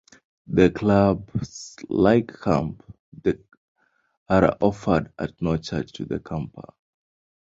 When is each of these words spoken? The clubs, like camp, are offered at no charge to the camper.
The 0.47 0.71
clubs, 0.71 1.75
like 1.87 2.41
camp, 2.41 2.81
are 4.27 4.57
offered 4.59 5.13
at 5.19 5.39
no 5.43 5.57
charge 5.57 5.91
to 5.91 6.05
the 6.05 6.19
camper. 6.19 6.73